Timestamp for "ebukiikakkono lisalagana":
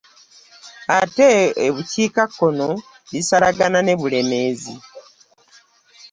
1.65-3.79